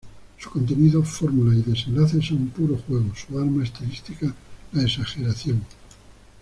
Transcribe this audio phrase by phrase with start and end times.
[0.39, 4.33] Su contenido, fórmulas y desenlaces son puro juego, su arma estilística
[4.71, 5.63] la exageración.